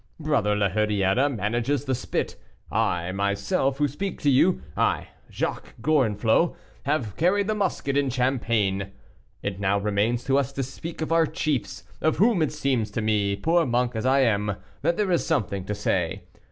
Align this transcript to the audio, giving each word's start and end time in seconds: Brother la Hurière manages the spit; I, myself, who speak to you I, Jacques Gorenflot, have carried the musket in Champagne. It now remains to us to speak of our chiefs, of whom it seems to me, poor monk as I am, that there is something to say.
Brother 0.19 0.55
la 0.55 0.69
Hurière 0.69 1.31
manages 1.35 1.85
the 1.85 1.93
spit; 1.93 2.35
I, 2.71 3.11
myself, 3.11 3.77
who 3.77 3.87
speak 3.87 4.19
to 4.21 4.31
you 4.31 4.59
I, 4.75 5.09
Jacques 5.29 5.75
Gorenflot, 5.79 6.55
have 6.85 7.15
carried 7.17 7.45
the 7.45 7.53
musket 7.53 7.95
in 7.95 8.09
Champagne. 8.09 8.93
It 9.43 9.59
now 9.59 9.77
remains 9.77 10.23
to 10.23 10.39
us 10.39 10.51
to 10.53 10.63
speak 10.63 11.03
of 11.03 11.11
our 11.11 11.27
chiefs, 11.27 11.83
of 12.01 12.17
whom 12.17 12.41
it 12.41 12.51
seems 12.51 12.89
to 12.89 13.01
me, 13.03 13.35
poor 13.35 13.63
monk 13.63 13.95
as 13.95 14.07
I 14.07 14.21
am, 14.21 14.55
that 14.81 14.97
there 14.97 15.11
is 15.11 15.23
something 15.23 15.65
to 15.65 15.75
say. 15.75 16.23